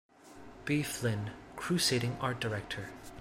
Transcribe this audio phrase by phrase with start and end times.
[0.65, 0.81] B.
[0.81, 2.89] Flynn, crusading art director.